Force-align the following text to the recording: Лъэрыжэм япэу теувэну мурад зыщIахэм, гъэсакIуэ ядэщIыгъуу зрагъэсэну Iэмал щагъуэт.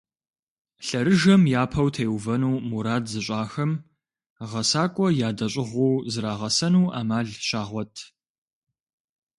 Лъэрыжэм 0.85 1.41
япэу 1.61 1.89
теувэну 1.95 2.55
мурад 2.69 3.03
зыщIахэм, 3.11 3.71
гъэсакIуэ 4.49 5.07
ядэщIыгъуу 5.27 5.95
зрагъэсэну 6.13 6.91
Iэмал 6.99 7.27
щагъуэт. 7.47 7.93